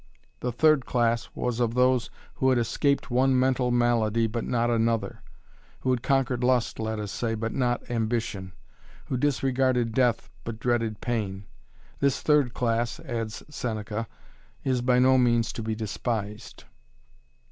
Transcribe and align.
The 0.39 0.51
third 0.51 0.87
class 0.87 1.29
was 1.35 1.59
of 1.59 1.75
those 1.75 2.09
who 2.33 2.49
had 2.49 2.57
escaped 2.57 3.11
one 3.11 3.37
mental 3.39 3.69
malady 3.69 4.25
but 4.25 4.43
not 4.43 4.71
another; 4.71 5.21
who 5.81 5.91
had 5.91 6.01
conquered 6.01 6.43
lust, 6.43 6.79
let 6.79 6.97
us 6.97 7.11
say, 7.11 7.35
but 7.35 7.53
not 7.53 7.87
ambition; 7.87 8.53
who 9.05 9.15
disregarded 9.17 9.93
death, 9.93 10.27
but 10.43 10.59
dreaded 10.59 11.01
pain, 11.01 11.45
This 11.99 12.19
third 12.23 12.55
class, 12.55 12.99
adds 13.01 13.43
Seneca, 13.47 14.07
is 14.63 14.81
by 14.81 14.97
no 14.97 15.19
means 15.19 15.53
to 15.53 15.61
be 15.61 15.75
despised. 15.75 16.63